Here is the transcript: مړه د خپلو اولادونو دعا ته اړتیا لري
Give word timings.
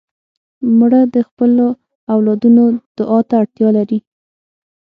مړه 0.77 1.01
د 1.13 1.15
خپلو 1.27 1.65
اولادونو 2.13 2.63
دعا 2.97 3.19
ته 3.29 3.33
اړتیا 3.41 3.69
لري 3.77 3.99